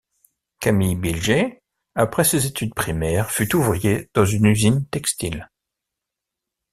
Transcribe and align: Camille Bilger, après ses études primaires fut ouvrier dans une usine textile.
Camille 0.59 0.95
Bilger, 0.95 1.61
après 1.93 2.23
ses 2.23 2.47
études 2.47 2.73
primaires 2.73 3.29
fut 3.29 3.53
ouvrier 3.55 4.09
dans 4.15 4.25
une 4.25 4.45
usine 4.47 4.83
textile. 4.87 5.47